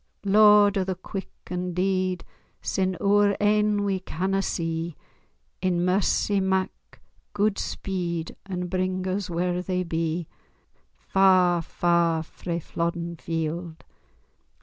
[0.25, 2.25] Lord o' the quick an' deed,
[2.59, 4.95] Sin' oor ain we canna see,
[5.61, 6.71] In mercy mak
[7.33, 10.27] gude speed, And bring us whar they be,
[10.97, 13.83] Far, far, frae Flodden Field!